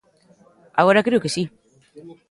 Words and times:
Agora 0.81 1.05
creo 1.07 1.23
que 1.23 1.33
si. 1.35 1.43